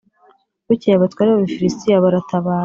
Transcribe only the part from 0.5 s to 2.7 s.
Bukeye abatware b’Abafilisitiya baratabara